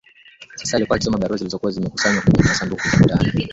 [0.55, 3.49] Sasa alikuwa akisoma barua zilizokuwa zimekusanywa kwenye masanduku ya mtaani kwa mwezi septemba